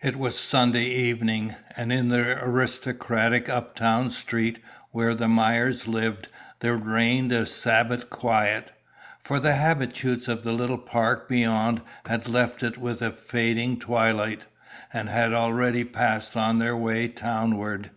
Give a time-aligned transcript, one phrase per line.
[0.00, 4.58] It was Sunday evening, and in the aristocratic uptown street
[4.90, 6.26] where the Myers lived
[6.58, 8.72] there reigned a Sabbath quiet,
[9.20, 14.42] for the habitues of the little park beyond had left it with the fading twilight,
[14.92, 17.92] and had already passed on their way townward.